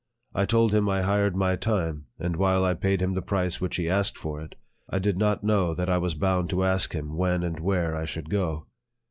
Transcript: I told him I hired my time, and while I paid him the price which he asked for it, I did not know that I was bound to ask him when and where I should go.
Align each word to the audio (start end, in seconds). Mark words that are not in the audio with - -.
I 0.33 0.45
told 0.47 0.73
him 0.73 0.89
I 0.89 1.03
hired 1.03 1.35
my 1.35 1.55
time, 1.55 2.07
and 2.17 2.35
while 2.35 2.65
I 2.65 2.73
paid 2.73 3.03
him 3.03 3.13
the 3.13 3.21
price 3.21 3.61
which 3.61 3.75
he 3.75 3.87
asked 3.87 4.17
for 4.17 4.41
it, 4.41 4.55
I 4.89 4.97
did 4.97 5.15
not 5.15 5.43
know 5.43 5.75
that 5.75 5.91
I 5.91 5.99
was 5.99 6.15
bound 6.15 6.49
to 6.49 6.63
ask 6.63 6.93
him 6.93 7.15
when 7.15 7.43
and 7.43 7.59
where 7.59 7.95
I 7.95 8.05
should 8.05 8.27
go. 8.31 8.65